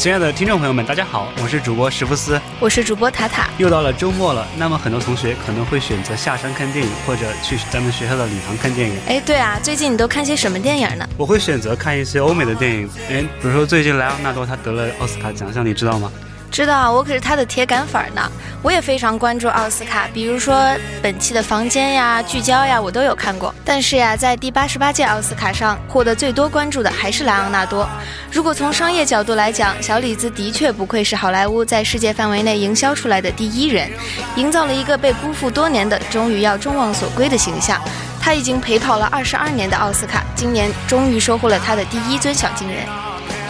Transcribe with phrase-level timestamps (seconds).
[0.00, 3.50] 亲爱的听众朋友们，大家好，我是主播史福斯，我是主播塔塔。
[3.58, 8.96] 又到了周末了，那么很多同学可能会选择下山看电影，或者去咱们学校的礼堂看电影。
[9.06, 11.06] 哎，对啊，最近你都看些什么电影呢？
[11.18, 16.10] 我会选择看一些欧美的电影，哎，比如说最近莱昂纳多他得了奥斯卡奖项，你知道吗？
[16.50, 18.30] 知道，我可是他的铁杆粉儿呢。
[18.62, 20.70] 我也非常关注奥斯卡，比如说
[21.00, 23.54] 本期的《房间》呀、《聚焦》呀，我都有看过。
[23.64, 27.88] 但是呀，在第八十八届奥斯卡上，获得最多关注的还是莱昂纳多。
[28.30, 33.90] 如果从商业角度来讲，小李子的确不愧是好莱坞在世界范围内营销出来的第一人，
[34.36, 37.80] 营造了一个被辜负多年的、终于要众望所归的形象。
[38.20, 42.84] 他已经陪跑了二十二年的奥斯卡，今年终于收获了他的第一尊小金人。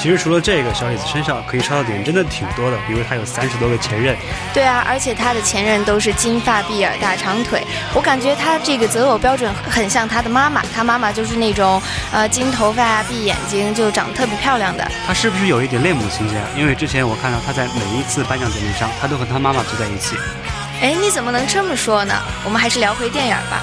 [0.01, 4.17] 其实除了这个，小李子身上可以抄到点真的挺多的，比如他有三十多个前任。
[4.55, 7.63] 对啊，而且他的前任都是金发碧眼、大长腿。
[7.93, 11.81] 我感觉他这个择偶标准很像他的妈妈，他妈妈就是那种
[12.13, 14.91] 呃金头发、闭眼睛，就长得特别漂亮的。
[15.07, 16.35] 他是不是有一点恋母情节？
[16.57, 20.17] 因为之前我看到他在每一次颁奖典礼上，他都和他妈妈坐在一起。
[20.81, 22.15] 哎，你怎么能这么说呢？
[22.43, 23.63] 我们还是聊回电影吧。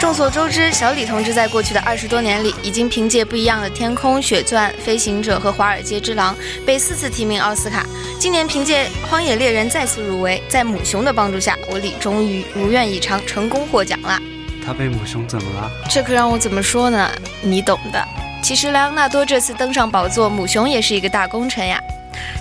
[0.00, 6.34] 众所周知，小李同志在过去的二十多年里，已经凭借不一样的《天空》《血钻》《飞行者》和《华尔街之狼》
[6.66, 7.86] 被四次提名奥斯卡。
[8.18, 14.18] 今年凭借《荒野猎人》再次入围，在母熊的帮助下，我李终于如愿以偿，成功获奖了。
[14.64, 15.70] 他被母熊怎么了？
[15.90, 17.10] 这可让我怎么说呢？
[17.40, 18.06] 你懂的。
[18.42, 21.82] 其实莱昂纳多这次登上宝座，母熊也是一个大功臣呀。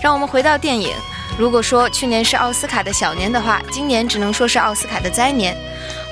[0.01, 0.93] 让我们回到电影。
[1.35, 5.55] 如果说去年是奥斯卡的小年的话，今年只能说是奥斯卡的灾年。《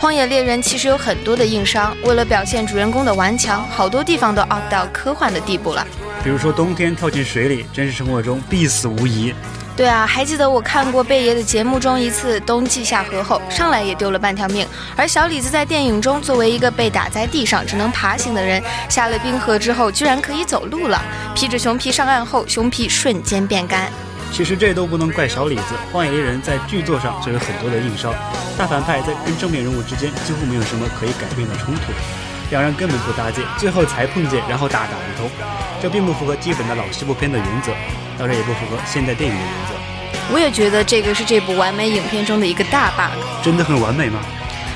[0.01, 5.85] 荒野猎人》其实有很多的硬伤，为了表现主人公的顽强，好多地方都 up 到科幻的地步了。
[6.23, 9.31] 比如说冬天跳进水里，真实生活中必死无疑。
[9.77, 14.65] 对啊，还记得我看过贝爷的节目中一次冬季下河后，上来也丢了半条命。
[14.95, 20.99] 而小李子在电影中作为一个被打在地上只能爬行的人，下了冰河之后居然可以走路了，
[21.35, 23.87] 披着熊皮上岸后，熊皮瞬间变干。
[24.31, 28.13] 其实这都不能怪小李子，《荒野猎人》在剧作上就有很多的硬伤，
[28.57, 31.91] 大反派在跟正面人物之间几乎没有什么可以改变的冲突，
[32.49, 35.29] 两人根本不搭界，最后才碰见，然后大打一通，
[35.81, 37.73] 这并不符合基本的老西部片的原则，
[38.17, 40.33] 当然也不符合现代电影的原则。
[40.33, 43.43] 我也觉得这个是这部完美影片中的一个大 bug。
[43.43, 44.21] 真的很完美吗？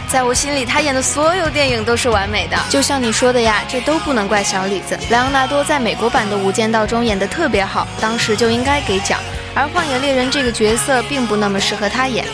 [0.10, 2.58] 在我心里，他演的所有电影都是完美的。
[2.70, 5.00] 就像你说的呀，这都不能怪小李子。
[5.10, 9.18] 莱昂纳多在美国版的《无间道》中演得特别好，当时就应该给奖。
[9.56, 12.26] 而《荒野猎人》这个角色并不那么适合他演，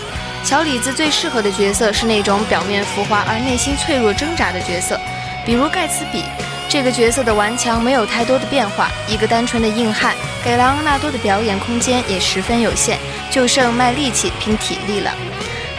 [0.43, 4.99] 小李子最适合的角色是那种表面浮华而内心脆弱挣扎的角色，
[5.45, 6.25] 比如盖茨比。
[6.67, 12.97] 这个角色的顽强没有太多的变化，一个单纯的硬汉，给莱昂纳多的表演空间也十分有限，
[13.29, 15.13] 就剩卖力气拼体力了。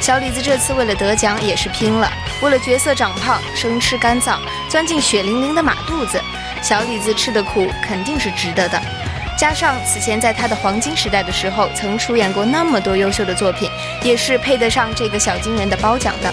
[0.00, 4.38] 小李子这次为了得奖也是拼了，为了角色长胖，生吃肝脏，
[4.69, 6.20] 钻进血淋淋的马肚子，
[6.62, 8.81] 小李子吃的苦肯定是值得的。
[9.37, 13.70] 加上此前在他的黄金时代的时候，曾出演过那么多优秀的作品，
[14.03, 16.32] 也是配得上这个小金人的褒奖的。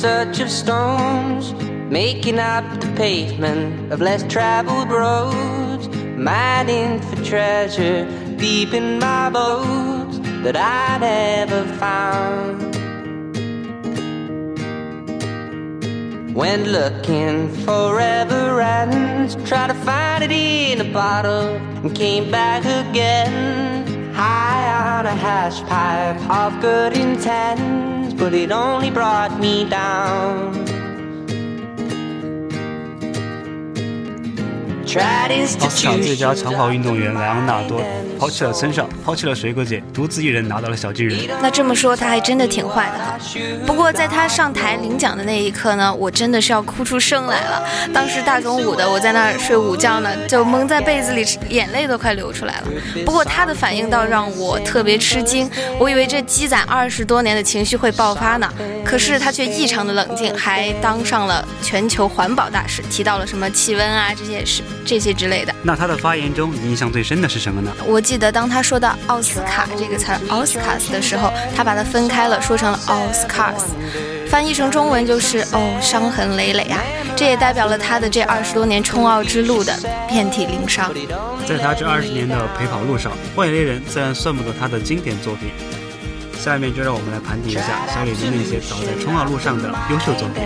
[0.00, 1.52] Search of stones,
[1.90, 10.18] making up the pavement of less traveled roads, mining for treasure deep in my bones
[10.42, 12.62] that I'd never found.
[16.34, 24.14] Went looking forever ends, tried to find it in a bottle, and came back again.
[24.14, 27.89] High on a hash pipe of good intent,
[28.20, 30.69] but it only brought me down.
[34.98, 37.80] 奥斯卡最佳长跑运动员莱昂纳多
[38.18, 41.16] 抛弃了村上，抛弃了水果姐，独自一人拿到了小金人。
[41.40, 43.16] 那这么说，他还真的挺坏的哈。
[43.64, 47.62] 不过在他上台领奖的那一刻呢，我真的是要哭出声来了。
[47.94, 52.66] 当时大中午的，我在那儿睡午觉呢，就蒙在被子里，眼泪都快流出来了。
[53.06, 55.48] 不过他的反应倒让我特别吃惊，
[55.78, 58.52] 我以为这积攒二十多年的情绪会爆发呢，
[58.84, 64.62] 可是他却异常的冷静，还当上了全球环保大使，提到了什么气温啊这些事。
[64.84, 65.54] 这些之类的。
[65.62, 67.72] 那他的发言中，你印象最深的是什么呢？
[67.86, 73.64] 我记得当他说到奥斯卡这个词儿 Oscars 的时候，他把它分开了，说成了 Oscars，
[74.28, 76.80] 翻译成中文就是哦，伤痕累累啊。
[77.16, 79.76] 这也代表了他的这二十多年冲奥之路的
[80.08, 80.90] 遍体鳞伤。
[81.46, 85.50] 在他这二十年的陪跑路上，荒野猎人自然算不得他的经典作品。
[86.42, 90.42] 下面就让我们来盘点一下小李子那些走在冲浪路上的优秀作品。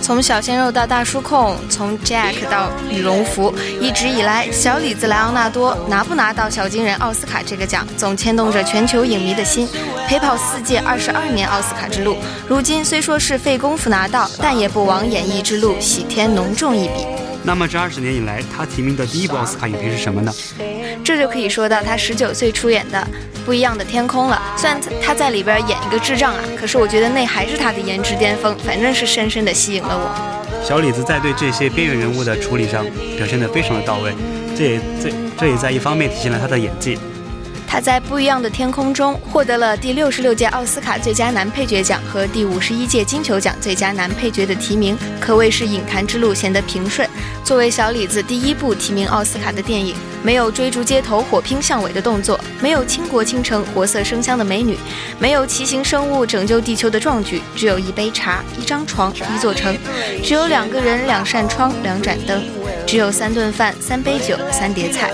[0.00, 9.68] 从小鲜肉到大叔控，从 Jack 到羽绒服，一直以来，小李子莱昂纳多拿不拿到小金人奥斯卡这个奖，总牵动着全球影迷的心。
[10.08, 12.16] 陪跑四届二十二年奥斯卡之路，
[12.48, 17.25] 如今虽说是费功夫拿到，但也不枉演艺之路喜添浓重一笔。
[17.46, 20.34] 那么这二十年以来，他提名的第一部奥斯卡影片是什么呢？
[21.04, 22.98] 这就可以说到他十九岁出演的
[23.46, 24.42] 《不一样的天空》了。
[24.56, 30.60] 虽然他在里边演一个智障啊，可是我觉得那还是他的颜值巅峰，反正是深深的吸引了我。
[30.60, 32.84] 小李子在对这些边缘人物的处理上
[33.16, 34.12] 表现得非常的到位，
[34.58, 36.98] 这也这这也在一方面体现了他的演技。
[37.66, 47.08] 他在《不一样的天空》中获得了第六十六届奥斯卡最佳男配角奖和第五十一届金球奖最佳男配角的提名，可谓是影坛之路显得平顺。
[47.44, 49.94] 作为小李子第一部提名奥斯卡的电影，
[50.26, 54.76] 没有追逐街头火拼巷尾的动作，没有倾国倾城活色生香的美女，
[55.20, 59.78] 没有奇形生物拯救地球的壮举，只有一杯茶、一张床、一座城，
[60.24, 62.42] 只有两个人、两扇窗、两盏灯，
[62.84, 65.12] 只有三顿饭、三杯酒、三碟菜。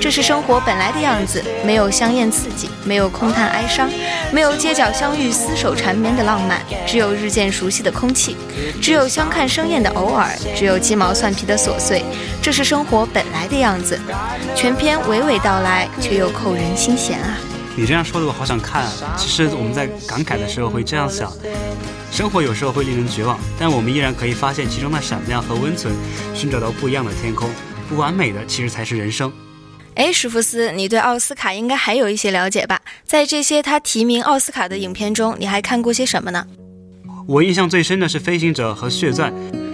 [0.00, 3.88] 这是生活本来的样子，没有香艳刺激，没有空叹哀伤，
[4.32, 8.36] 没有街角相遇厮守缠绵的浪漫，只有日渐熟悉的空气，
[8.80, 12.02] 只有相看生厌的偶尔，只有鸡毛蒜皮的琐碎。
[12.40, 14.00] 这是生活本来的样子，
[14.54, 17.36] 全篇娓娓道来，却又扣人心弦啊！
[17.76, 19.16] 你这样说的，我好想看啊！
[19.16, 21.32] 其实我们在感慨的时候会这样想：
[22.10, 25.94] 生活有时候会令人绝望，但我们依然可以发现其中的闪亮和温存，
[26.34, 27.48] 寻找到不一样的天空。
[27.88, 29.32] 不完美的，其实才是人生。
[29.94, 32.80] 哎，史福斯，你对奥斯卡应该还有一些了解吧？
[33.06, 36.46] 在这些他提名奥斯卡的影片中，你还看过些什么呢？
[37.26, 39.32] 我印象最深的是《飞行者》和《血钻》。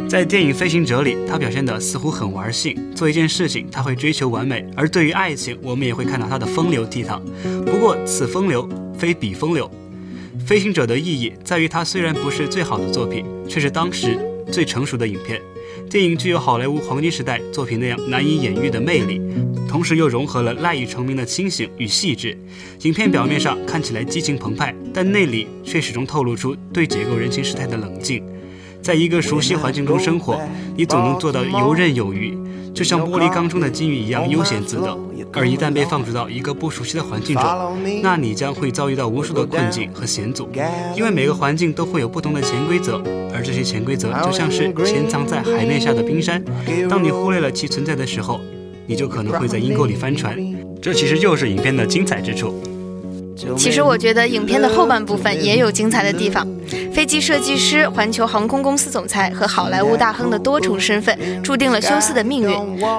[0.09, 7.21] 在电影《飞行者》里，他表现的似乎很玩性，做一件事情他会追求完美；而对于爱情，我们也会看到他的风流倜傥。
[7.67, 9.71] 不过，此风流非彼风流。
[10.47, 14.19] 《飞行者》的意义在于，它虽然不是最好的作品，却是当时
[14.51, 15.43] 最成熟的影片。
[15.91, 19.21] 电影具有好莱坞黄金时代作品那样难以掩喻的魅力，
[19.69, 22.35] 同时又融合了赖以成名的清醒与细致。
[22.85, 28.25] 影片表面上看起来激情澎湃，但内里却始终透露出对解构人情世态的冷静。
[28.83, 30.41] 在一个熟悉环境中生活，
[30.77, 32.37] 你总能做到游刃有余，
[32.73, 34.97] 就像玻璃缸中的金鱼一样悠闲自得。
[35.31, 37.45] 而一旦被放逐到一个不熟悉的环境中，
[38.03, 40.49] 那你将会遭遇到无数的困境和险阻，
[40.97, 43.03] 因为每个环境都会有不同的潜规则，
[43.35, 46.43] 而这些潜规则就像是潜藏在海面下的冰山，
[46.89, 48.41] 当你忽略了其存在的时候，
[48.87, 50.35] 你就可能会在阴沟里翻船。
[50.81, 52.55] 这其实就是影片的精彩之处。
[53.57, 56.47] 其实我觉得影片的后半部分也有精彩的地方。
[56.93, 62.51] 飞机设计师、环球航空公司总裁和好莱坞大亨的多重身份，注定了休斯的命运。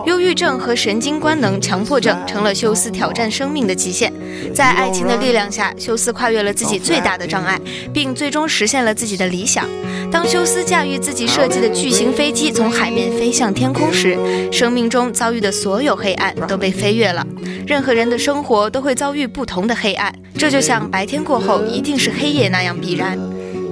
[0.06, 4.12] 忧郁症和神经官能强迫症成了休斯挑战生命的极限。
[4.54, 7.60] 在爱情的力量下，休斯跨越了自己最大的障碍，
[7.94, 9.68] 并最终实现了自己的理想。
[10.12, 14.18] 当休斯驾驭自己设计的巨型飞机从海面飞向天空时，
[14.52, 17.26] 生命中遭遇的所有黑暗都被飞越了。
[17.68, 20.14] 任何人的生活都会遭遇不同的黑暗。
[20.36, 23.20] 这就像白天过后一定是黑夜那样必然，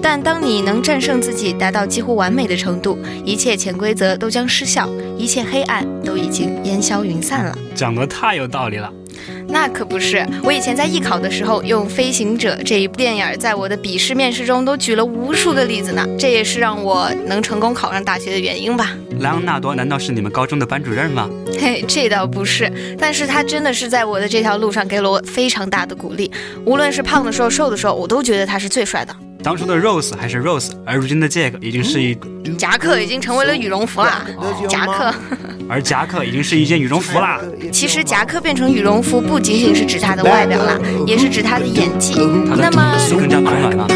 [0.09, 7.53] 但当你能战胜自己，达到几乎完美的程度，一切潜规则都将失效，一切黑暗都已经烟消云散了。
[7.75, 8.89] 讲得太有道理了。
[9.49, 16.07] 那可不是，我以前在艺考的时候用《飞行者》这一部电影，在我的笔试、面试中都举了无数个例子呢。
[16.17, 18.95] 这也是让我能成功考上大学的原因吧。
[19.19, 21.29] 莱昂纳多难道是你们高中的班主任吗？
[21.59, 26.31] 嘿，这倒不是，但是他真的是在我的这条路上给了我非常大的鼓励。
[26.63, 29.13] 无论是胖的时候、瘦的时候，我都觉得他是最帅的。
[29.47, 32.13] 当初的 Rose 还是 Rose，而如今的 Jack 已经是一
[32.57, 34.27] 夹克，已经成为了羽绒服啦。
[34.67, 35.15] 夹克，
[35.69, 37.39] 而夹克已经是一件羽绒服啦。
[37.71, 42.15] 其实夹克变成羽绒服，不仅仅是指他的外表啦，也是指他的演技。
[42.57, 43.87] 那么更加暖了。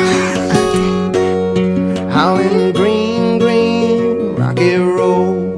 [2.15, 5.57] Howling green, green, rocky road.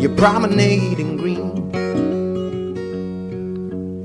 [0.00, 1.52] You're promenading green.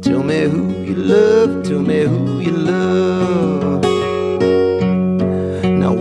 [0.04, 4.03] Tell me who you love, tell me who you love.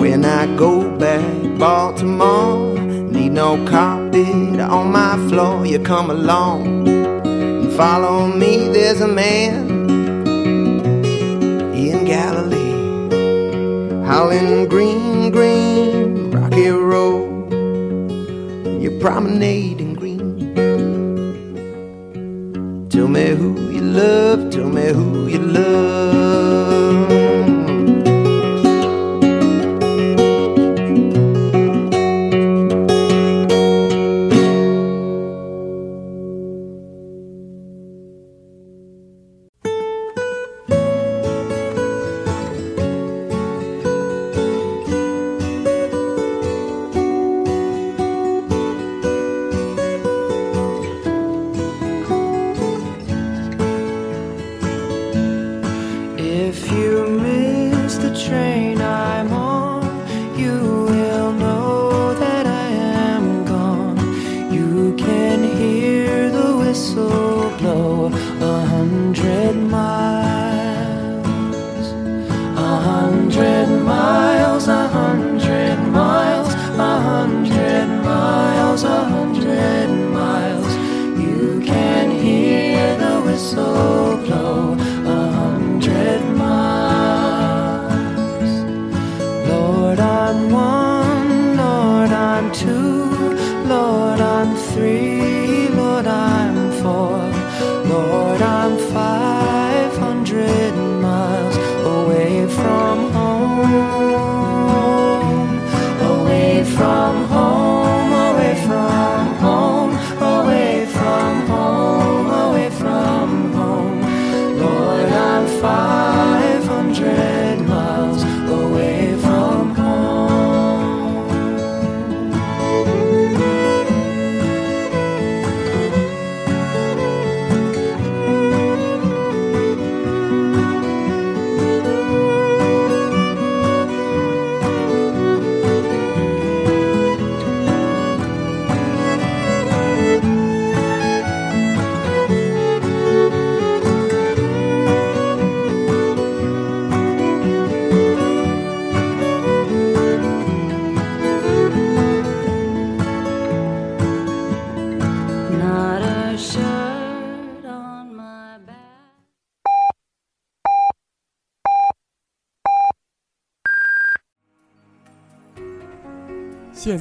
[0.02, 5.64] When I go back Baltimore, need no carpet on my floor.
[5.64, 8.68] You come along and follow me.
[8.72, 9.70] There's a man
[11.72, 12.74] in Galilee.
[14.04, 17.52] Howling green, green, rocky road.
[18.82, 20.52] You're promenading green.
[22.90, 27.01] Tell me who you love, tell me who you love.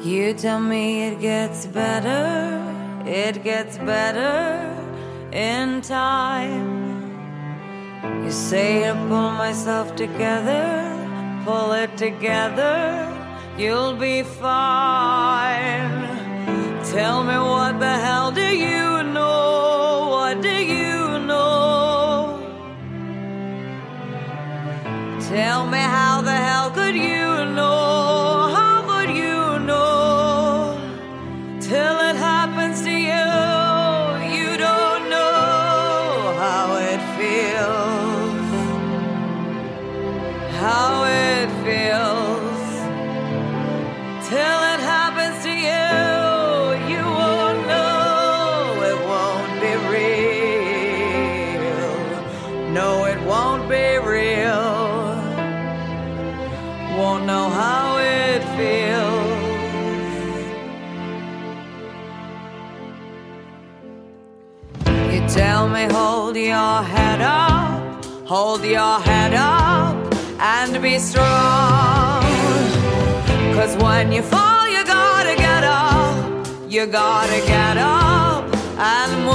[0.00, 2.62] You tell me it gets better,
[3.04, 4.72] it gets better
[5.32, 7.10] in time.
[8.24, 13.12] You say to pull myself together, pull it together,
[13.58, 15.90] you'll be fine.
[16.84, 20.10] Tell me what the hell do you know?
[20.10, 22.38] What do you know?
[25.28, 27.17] Tell me how the hell could you?
[65.86, 69.96] hold your head up, hold your head up,
[70.40, 72.22] and be strong.
[73.54, 78.44] Cause when you fall, you gotta get up, you gotta get up
[78.78, 79.26] and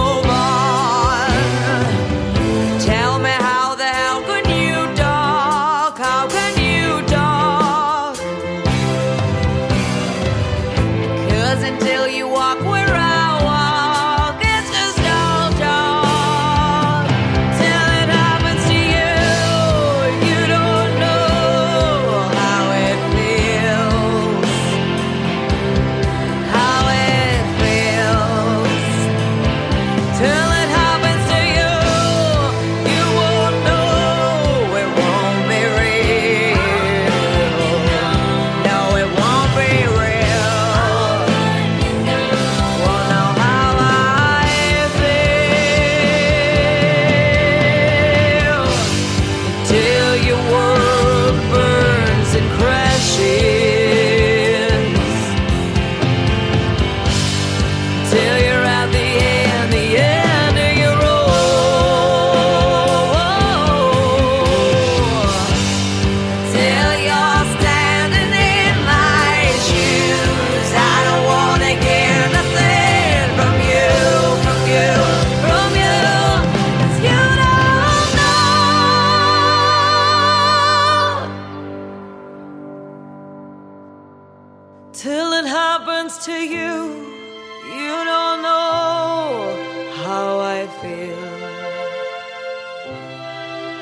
[90.84, 91.16] feel,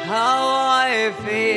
[0.05, 0.39] how
[0.85, 1.50] I feel.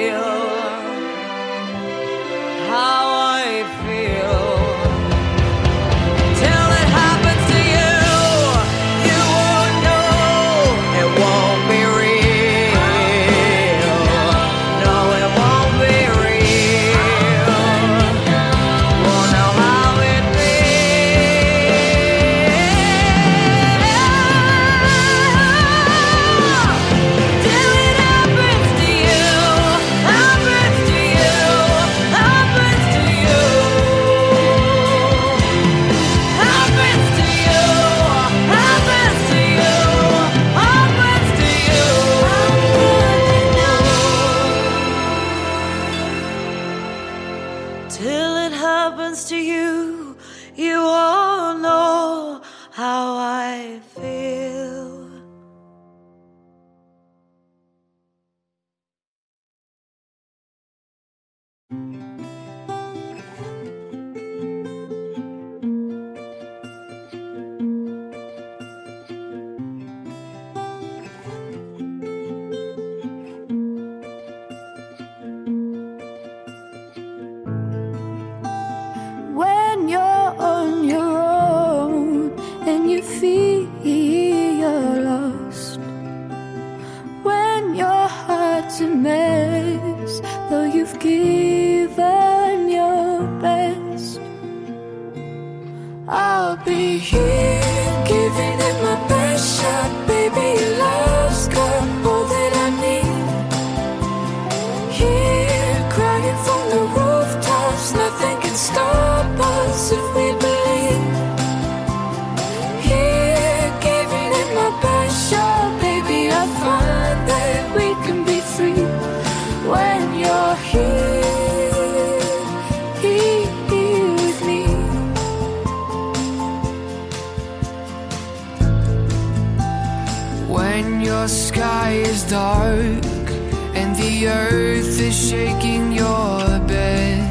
[134.34, 137.22] Earth is shaking your bed.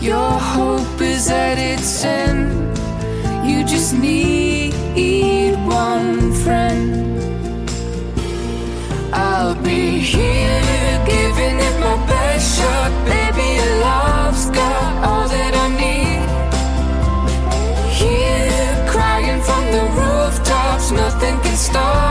[0.00, 2.50] Your hope is at its end.
[3.48, 4.72] You just need
[5.66, 6.90] one friend.
[9.12, 12.90] I'll be here giving it my best shot.
[13.12, 16.22] Baby, your love's got all that I need.
[18.00, 22.09] Here crying from the rooftops, nothing can stop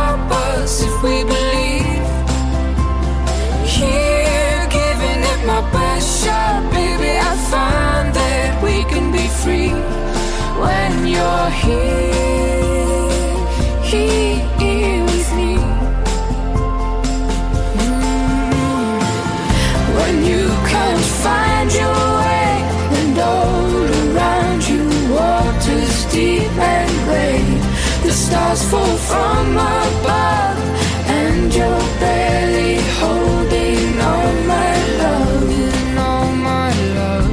[28.29, 30.59] stars fall from above,
[31.19, 35.49] and you're barely holding on, my love,
[36.07, 37.31] all my love.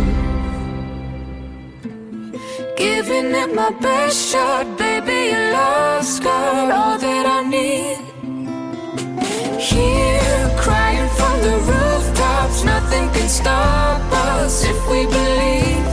[2.77, 7.99] Giving it my best shot, baby, your love's got all that I need.
[9.71, 15.86] Here, crying from the rooftops, nothing can stop us if we believe.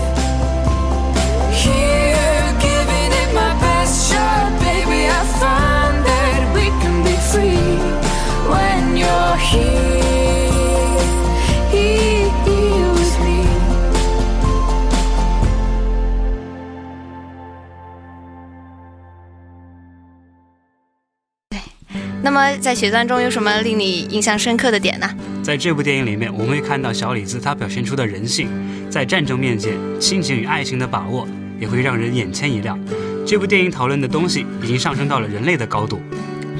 [22.33, 25.07] 那么在血钻中有什么令你印象深刻的点呢？
[25.43, 28.49] 在这部电影里面，我们会看到小李子他表现出的人性，
[28.89, 31.27] 在战争面前，亲情与爱情的把握
[31.59, 32.79] 也会让人眼前一亮。
[33.23, 36.01] 这部电影讨论的东西已经上升到了人类的高度。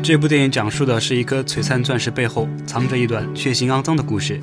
[0.03, 4.39] 这部电影讲述的是一颗璀璨钻石背后藏着一段血腥肮脏的故事。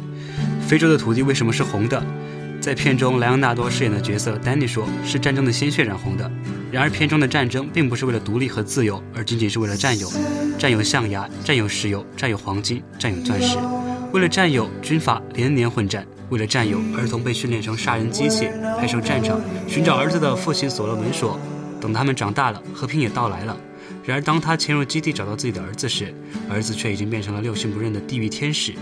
[0.67, 2.05] 非洲的土地为什么是红的？
[2.61, 6.29] 在片中，莱昂纳多饰演的角色丹尼说，是战争的鲜血染红的。
[6.73, 10.09] 然而，片中的战争并不是为了独立和自由，而仅仅是为了占有，
[10.57, 13.59] 占有象牙，占有石油，占有黄金，占有钻石。
[14.13, 21.37] 为了占有，军阀连年混战；为了占有，儿童被训练成杀人机器，派上战场寻找儿子的父亲所罗门说
[21.81, 23.57] ：“等他们长大了，和平也到来了。”
[24.07, 26.15] 然而，当他潜入基地找到自己的儿子时，
[26.49, 28.73] 儿子却已经变成了六亲不认的地狱天使。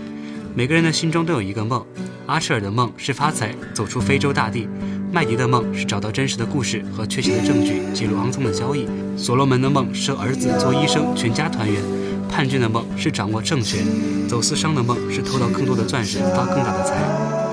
[0.55, 1.83] 每个人的心中都有一个梦，
[2.25, 4.67] 阿彻尔的梦是发财，走出非洲大地；
[5.11, 8.85] 麦迪的梦是找到真实的故事和确切的证据，记录肮脏的交易；
[9.15, 11.81] 所罗门的梦是儿子做医生，全家团圆；
[12.29, 13.79] 叛军的梦是掌握政权；
[14.27, 16.95] 走私商的梦是偷到更多的钻石，发更大的财；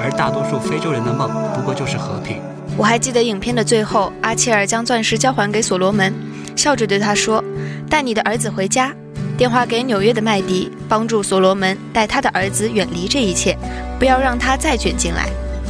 [0.01, 2.39] 而大多数非洲人的梦不过就是和平。
[2.77, 6.13] 我还记得影片的最后，阿切尔将钻石交还给所罗门，
[6.57, 7.45] 笑着对他说
[7.89, 8.93] ：“带你的儿子回家。”
[9.37, 13.55] 电话给纽约的麦迪，帮助所罗门带他的儿子远离这一切，
[13.99, 15.29] 不要让他再卷进来。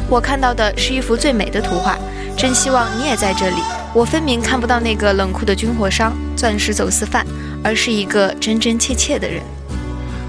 [0.09, 1.99] 我看到的是一幅最美的图画，
[2.37, 3.57] 真希望你也在这里。
[3.93, 7.27] 我分明看不到那个冷酷的军火商、钻石走私犯，
[7.65, 9.43] 而是一个真真切切的人。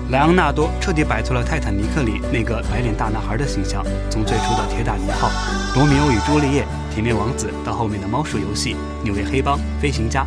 [0.09, 5.29] 莱昂纳多彻底摆脱了《泰坦尼克》里那个白脸大男孩的形象，从最初的铁达尼号、
[5.75, 10.25] 罗密欧与朱丽叶、铁面王子，到后面的猫鼠游戏、纽约黑帮、飞行家，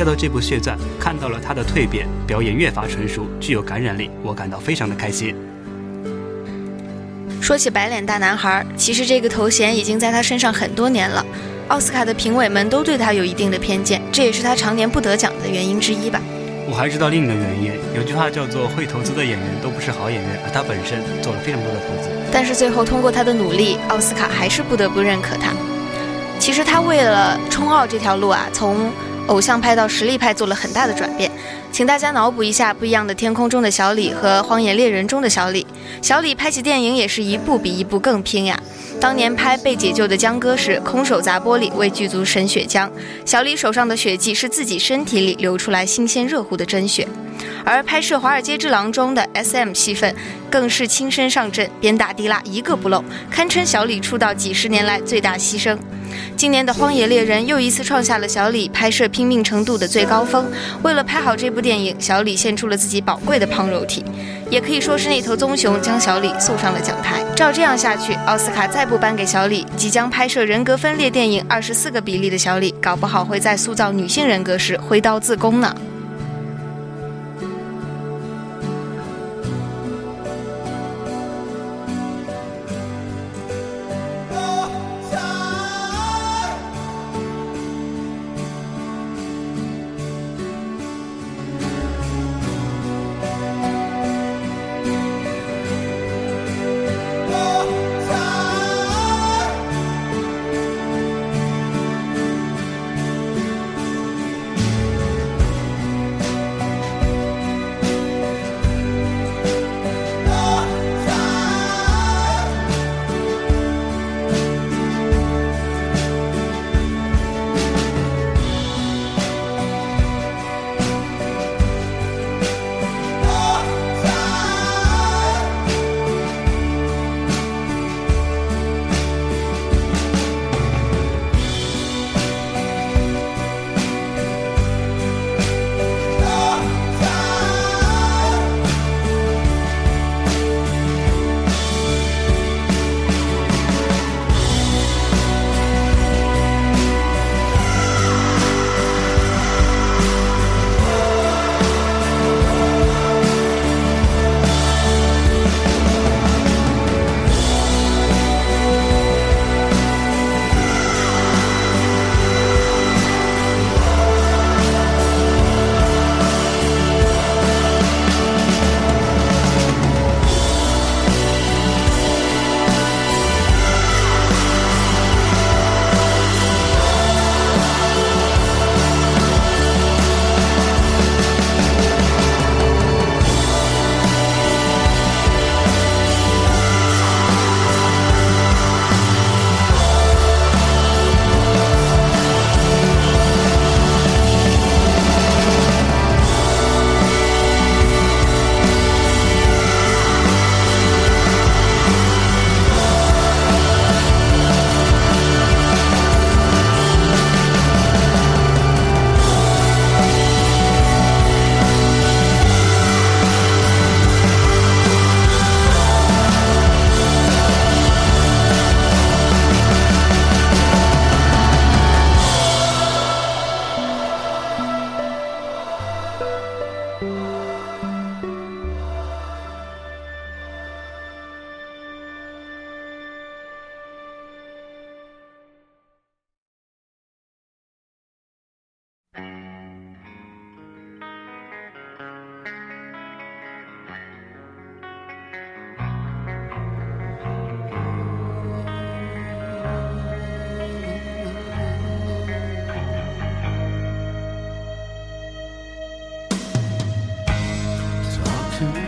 [0.00, 5.36] 再到这部《血钻》，看到了他的蜕变，表演越发纯熟，具有感染力，我感到非常的开心。
[7.38, 11.22] 说起白脸大男孩，其实这个头衔已经在他身上很多年了。
[11.68, 16.18] 奥斯卡的评委们都对他有一定的偏见，这也是他常年不得奖的原因之一吧。
[16.66, 22.08] 我还知道另一个原因，有句话叫做“会投资的演员都不是好演员”，而他本身做了非常多的投资。
[22.32, 25.52] 但是最后通过他的努力，奥斯卡还是不得不认可他。
[26.38, 28.90] 其实他为了冲奥这条路啊，从
[29.28, 31.30] 偶像派到实力派做了很大的转变。
[31.72, 35.66] 请大家脑补一下不一样的天空中的小李和荒野猎人中的小李。
[36.02, 38.60] 小李拍起电影也是一部比一部更拼呀。
[39.00, 42.90] 当年拍被解救的江歌时，空手砸玻璃为剧组省血浆，
[43.24, 47.06] 小李手上的血迹是自己身体里流出来新鲜热乎的真血。
[47.64, 50.14] 而拍摄《华尔街之狼》中的 S.M 戏份，
[50.50, 55.78] 更是亲身上阵，鞭打滴拉一个不漏，堪称小李出道几十年来最大牺牲。
[56.36, 60.44] 今年的《荒野猎人》又一次创下了小李拍摄拼命程度的最高峰。
[60.82, 64.04] 为了拍好这部电影，小李献出了自己宝贵的胖肉体，
[64.50, 67.22] 也可以说是那头棕熊将小李送上了讲台。
[67.36, 75.72] 照这样下去，奥斯卡再不颁给小李，即将拍摄人格分裂电影《二十四个比例的小李》，搞不好会在塑造女性人格时挥刀自宫呢。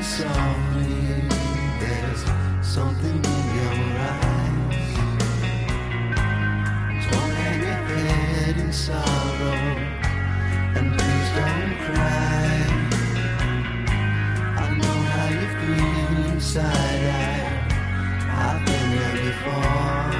[0.03, 1.31] Softly.
[1.79, 2.25] There's
[2.61, 3.77] something in your
[4.11, 4.89] eyes.
[7.11, 7.37] Don't
[8.59, 9.61] in sorrow,
[10.77, 12.51] and please don't cry.
[14.59, 17.53] I know how you feel inside.
[18.43, 20.11] I've been there before.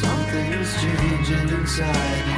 [0.00, 2.37] Something's changing inside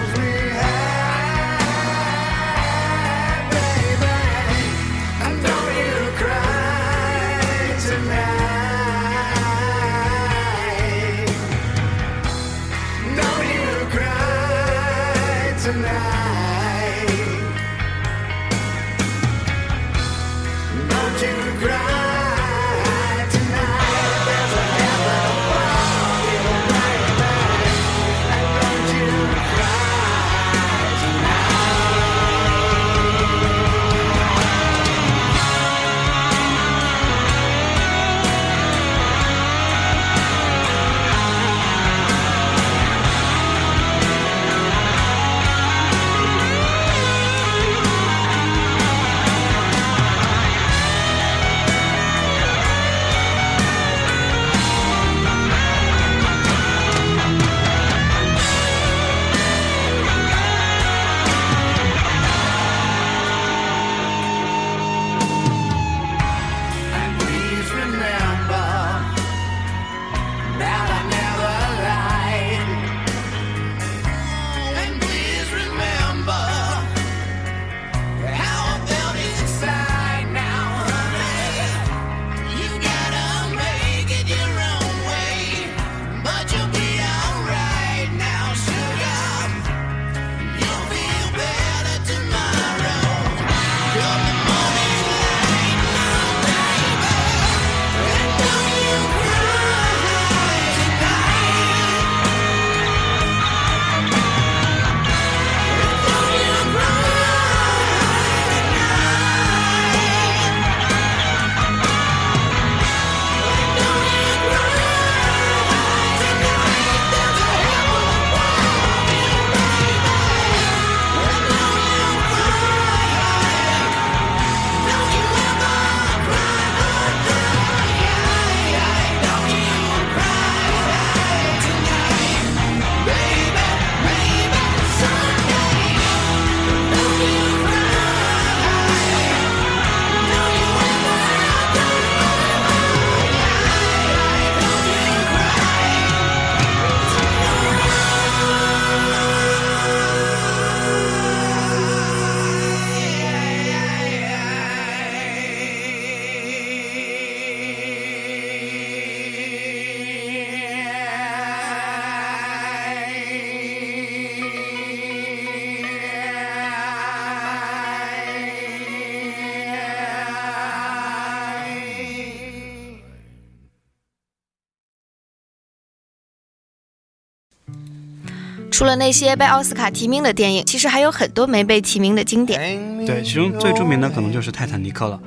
[178.81, 182.59] 除了那些被奥斯卡提名的电影，其实还有很多没被提名的经典。
[183.05, 185.19] 对，其中最著名的可能就是《泰坦尼克》了。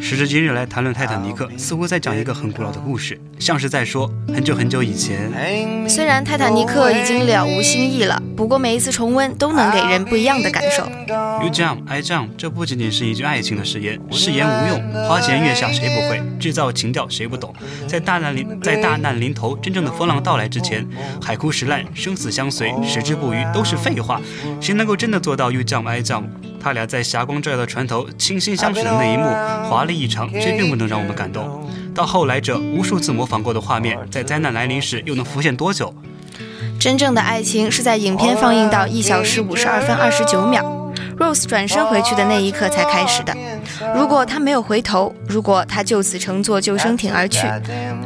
[0.00, 5.28] 时至今日来谈论《泰坦尼克》，似乎在讲一个很古老的故事，像是在说很久很久以前。
[5.88, 10.84] 虽然泰坦尼克已经了无新意了，不过每一次重温都能给人不一样的感受。
[11.42, 17.54] You jump, I jump，这不仅仅是一句爱情的誓言，誓言无用，花前月下谁不会，制造情调谁不懂？
[17.86, 20.86] 在大难临在大难临头，真正的风浪到来之前，
[21.22, 24.20] 海枯石烂，生死相随，矢志不渝，都是废话。
[24.60, 26.24] 谁能够真的做到 You jump, I jump？
[26.60, 29.24] 他俩在霞光照耀的船头倾心相许的那一幕，
[29.68, 31.70] 华丽异常，却并不能让我们感动。
[31.94, 35.94] 到后来者无数次模仿过的画面，在灾难来临时又能浮现多久？
[36.78, 40.62] 真正的爱情是在影片放映到一小时五十二分二十九秒
[41.18, 43.34] ，Rose 转身回去的那一刻才开始的。
[43.96, 47.46] 如果他没有回头，如果他就此乘坐救生艇而去，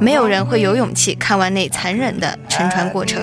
[0.00, 3.20] 没有人会有勇气看完那残忍的沉船过程。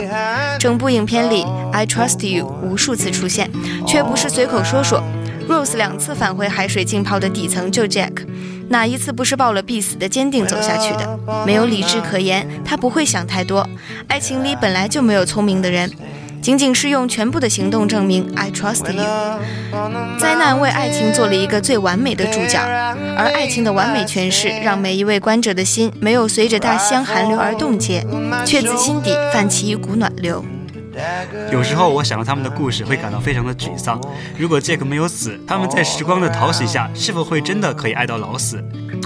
[0.59, 3.49] 整部影片里，I trust you 无数次出现，
[3.87, 5.01] 却不是随口说说。
[5.47, 8.11] Rose 两次返回海水浸泡的底层救 Jack，
[8.69, 11.19] 哪一次不是抱了必死的坚定走下去的？
[11.45, 13.67] 没有理智可言，他不会想太多。
[14.07, 15.91] 爱情里本来就没有聪明的人，
[16.41, 19.39] 仅仅是用全部的行动证明 I trust you。
[20.19, 22.59] 灾难为爱情做了一个最完美的注脚，
[23.17, 28.05] 而爱情的完美诠释让每一位观者的心没有随着大西洋寒流而冻结，
[28.45, 30.43] 却自心底泛起一股暖流。
[31.51, 33.99] 有时候我想到他们的故事，会感到非常的沮丧。
[34.37, 38.63] 如果杰克没有死，他们在时光的淘洗下，是否会真的可以爱到老死？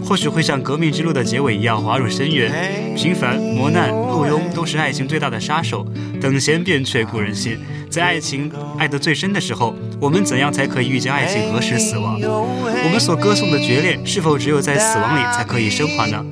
[0.09, 2.51] 或许会像《革命之路》的结尾一样滑入深渊。
[2.95, 5.85] 平凡、磨难、后庸都是爱情最大的杀手。
[6.19, 7.59] 等闲变却故人心。
[7.91, 12.19] 在爱情爱得最深的时候，我们怎样才可以预见爱情何时死亡？
[12.19, 16.25] 我们所歌颂的决裂，是否只有在死亡里才可以升华呢？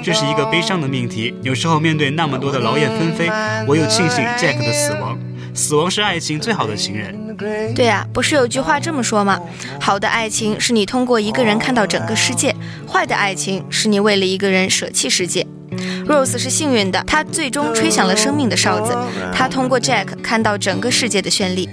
[0.00, 1.34] 这是一个悲伤的命题。
[1.42, 3.28] 有时候面对那么多的劳燕分飞，
[3.66, 5.18] 我又庆幸 Jack 的死亡。
[5.54, 7.14] 死亡是爱情最好的情人。
[7.74, 9.40] 对呀、不是有句话这么说吗？
[9.80, 12.54] 好的爱情是你通过一个人看到整个世界，
[12.86, 15.46] 坏的爱情是你为了一个人舍弃世界。
[16.06, 18.96] Rose 是幸运的，她最终吹响了生命的哨子。
[19.32, 21.68] 她通过 Jack 看到整个世界的绚丽。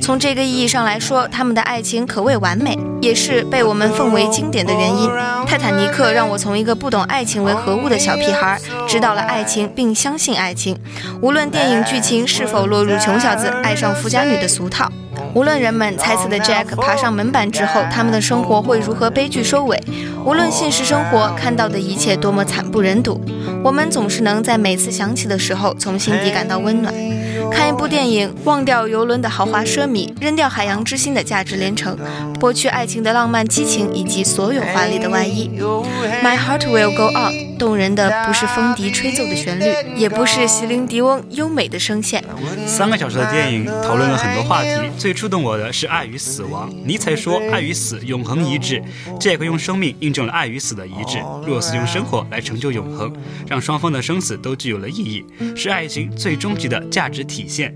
[0.00, 5.10] 从这个意义上来说，他们的爱情可谓完美，也是被我们奉为经典的原因。
[5.46, 10.78] 泰坦尼克让我从一个不懂爱情为何物的小屁孩，知道了爱情并相信爱情。
[11.20, 14.90] 无论电影剧情是否落入穷小子爱上富家女的俗套。
[15.34, 19.76] 无论人们猜测的 Jack 爬上门板之后，他们的生活会如何悲剧收尾；
[20.24, 23.20] 无论现实生活看到的一切多么惨不忍睹，
[23.66, 26.94] 我们总是能在每次想起的时候，从心底感到温暖。
[27.50, 31.96] 看一部电影，忘掉游轮的豪华奢靡，扔掉海洋之心的价值连城，
[32.40, 35.50] 剥去爱情的浪漫激情以及所有华丽的外衣。
[36.22, 39.64] My heart will go on，动人的不是风笛吹奏的旋律，
[39.96, 42.22] 也不是席琳迪翁优美的声线。
[42.66, 46.70] 三个小时的电影讨论了很多话题，最触动我的是爱与死亡。
[46.84, 48.82] 尼采说爱与死永恒一致
[49.18, 53.12] ，Jack 用生命印证了爱与死的一致，若斯用生活来成就永恒，
[53.48, 55.24] 让双方的生死都具有了意义，
[55.54, 57.74] 是爱情最终极的价值体现。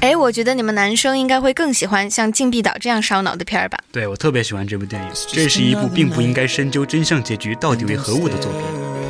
[0.00, 3.78] 哎，我觉得你们男生应该会更喜欢像《禁闭岛》这样烧脑的片儿吧？
[3.90, 8.60] 对我特别喜欢这部电影，这是一部并不应该深究真相结局到底为何物的作品，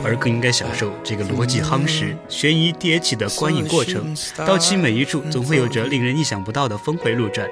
[0.03, 4.17] 而更应该享受这个逻辑夯实、悬疑迭起的观影过程。
[4.47, 7.47] 到其每一处，总会有着令人意想不到的峰回路转，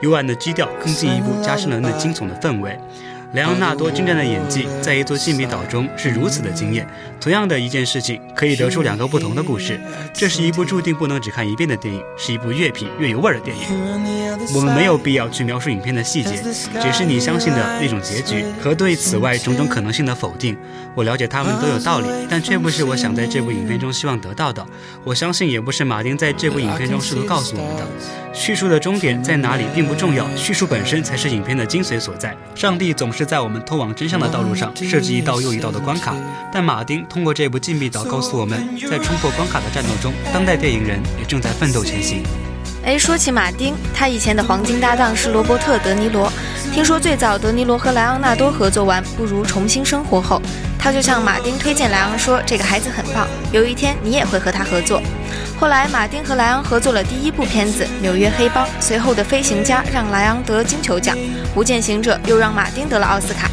[0.00, 2.78] 幽暗的基调更进一步加深了那惊悚的氛围。
[3.36, 6.88] 莱昂纳多精湛的演技，在一座禁闭岛中是如此的惊艳。
[7.20, 9.78] 同样的一件事情，可以得出两个不同的故事。
[10.14, 13.64] 这是一部注定不能只看一遍的电影，是一部越品越有味儿的电影。
[14.54, 16.42] 我们没有必要去描述影片的细节，
[16.80, 20.56] 只是你相信的那种结局和对此外种种可能性的否定。
[20.94, 24.66] 我了解他们都有道理，但却不是我想在这部影片中希望得到的。
[25.04, 27.86] 我相信，也不是马丁在这部影片中试图告诉我们的。
[28.32, 32.34] 叙述的终点在哪里并不重要，叙述本身才是影片的精髓所在。
[32.54, 36.14] 上帝总是在我们通往真相的道路上设计一道又一道的关卡，
[36.52, 42.22] 但马丁通过这部禁闭岛告诉我们，在冲破关卡的战斗中，当代电影人也正在奋斗前行。
[42.84, 46.32] 哎，说起马丁，他以前的黄金搭档是罗伯特·德尼罗。
[46.72, 50.40] 听说最早德尼罗和莱昂纳多合作完，不如重新生活后，
[50.78, 55.02] 他就向马丁推荐莱昂说：“这个孩子很棒，有一天你也会和他合作。”
[55.58, 61.16] 后来，马丁和莱昂合作了第一部片子《纽约黑帮》，随后的《飞行家》让莱昂得金球奖，
[61.54, 63.50] 《无间行者》又让马丁得了奥斯卡。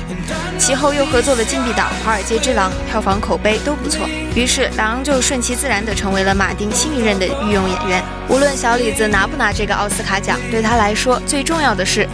[0.58, 4.06] 其后又合作了《禁闭岛》《华尔街之狼》，票房口碑都不错。
[4.36, 8.04] 于是莱昂就顺其自然地成为了马丁新一任的御用演员。
[8.28, 12.08] 无论小李子拿不拿这个奥斯卡奖，对他来说最重要的是，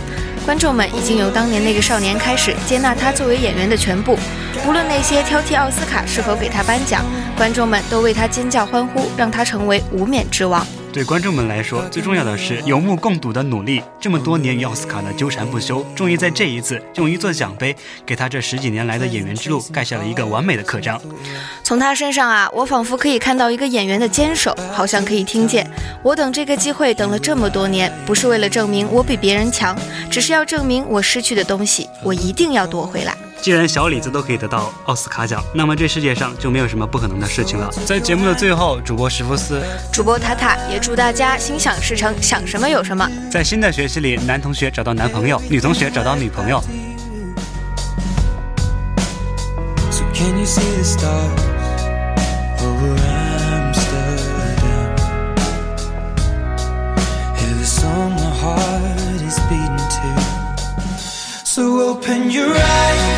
[0.46, 4.18] 观众们已经由当年那个少年开始接纳他作为演员的全部。
[4.68, 7.04] 无论那些挑剔奥斯卡是否给他颁奖，
[7.36, 10.66] 观众们都为他尖叫欢呼，让他成为无冕之王。
[10.92, 13.82] 对观众们来说，最重要的是有目共睹的努力。
[14.00, 21.00] 这么多年与奥斯卡的纠缠不休，终于在这一次用一座奖杯给他这十几年来的演员之路盖下了一个完美的刻章。
[21.64, 25.66] 从他身上啊，我仿佛可以看到一个演员的坚守，好像可以听见
[26.04, 29.78] 我等这个机会等了这么多年，不是为了证明我比别人强，
[30.10, 33.16] 只是要证明我失去的东西，我一定要夺回来。
[33.42, 37.72] 既然小李子都可以得到奥斯卡奖，那么这世界上就没有什么不可能的事情了。
[37.86, 39.62] 在节目的最后，主播史福斯、
[39.92, 43.10] 主播塔塔也祝大家心想事成，想什么有什么。
[43.32, 46.62] 在新的学期里，男同学找到男朋友，女同学找到女朋友。
[49.90, 51.32] So can you see the stars
[52.62, 52.96] over
[53.56, 54.96] Amsterdam?
[57.38, 60.22] Hear the song my heart is beating to.
[61.46, 63.09] So open your eyes